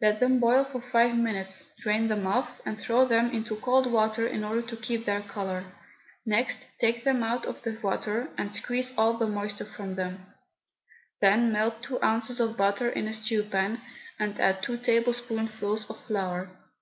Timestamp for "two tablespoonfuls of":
14.62-15.98